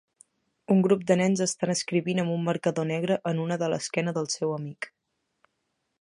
Un 0.75 0.79
grup 0.85 1.03
de 1.11 1.17
nens 1.19 1.43
estan 1.45 1.73
escrivint 1.73 2.23
amb 2.23 2.35
un 2.37 2.47
marcador 2.49 2.89
negre 2.95 3.19
en 3.33 3.45
una 3.47 3.61
de 3.65 3.71
l'esquena 3.75 4.19
del 4.19 4.31
seu 4.39 4.57
amic. 4.59 4.93